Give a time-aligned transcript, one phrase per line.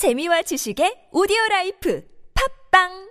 [0.00, 2.00] 재미와 지식의 오디오 라이프.
[2.32, 3.09] 팝빵!